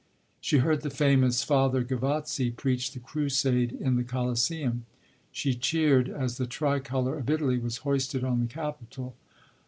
[0.39, 4.87] She heard the famous Father Gavazzi preach the crusade in the Colosseum.
[5.31, 9.15] She cheered as the Tricolor of Italy was hoisted on the Capitol.